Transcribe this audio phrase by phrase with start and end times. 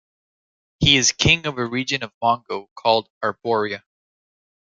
[0.79, 3.83] He is king of a region of Mongo called Arboria.